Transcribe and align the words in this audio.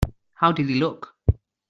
How 0.33 0.51
did 0.51 0.67
he 0.67 0.79
look? 0.79 1.13